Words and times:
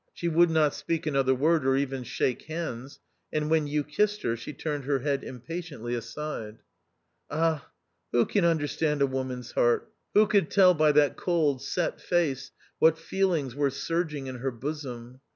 She 0.15 0.27
would 0.27 0.49
not 0.49 0.73
speak 0.73 1.05
another 1.05 1.35
word, 1.35 1.63
or 1.63 1.75
even 1.75 2.01
shake 2.01 2.45
hands; 2.45 2.99
and 3.31 3.51
when 3.51 3.67
you 3.67 3.83
kissed 3.83 4.23
her 4.23 4.35
she 4.35 4.51
turned 4.51 4.85
her 4.85 4.97
head 4.97 5.23
impatiently 5.23 5.93
aside. 5.93 6.63
Ah! 7.29 7.69
who 8.11 8.25
can 8.25 8.43
understand 8.43 9.03
a 9.03 9.05
woman's 9.05 9.51
heart? 9.51 9.91
Who 10.15 10.25
could 10.25 10.49
tell 10.49 10.73
by 10.73 10.91
that 10.93 11.17
cold 11.17 11.61
set 11.61 12.01
face 12.01 12.49
what 12.79 12.97
feelings 12.97 13.53
were 13.53 13.69
surging 13.69 14.25
in 14.25 14.37
her 14.37 14.49
bosom 14.49 15.19